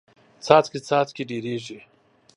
څاڅکې 0.45 0.79
څاڅکې 0.87 1.23
ډېریږي. 1.29 1.79